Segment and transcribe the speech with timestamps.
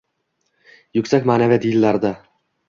[0.99, 2.13] «yuksak ma’naviyat» yillarida